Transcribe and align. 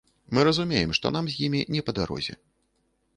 Мы 0.35 0.43
разумеем, 0.47 0.95
што 0.99 1.11
нам 1.15 1.29
з 1.33 1.37
імі 1.47 1.61
не 1.75 1.81
па 1.91 1.95
дарозе. 1.99 2.33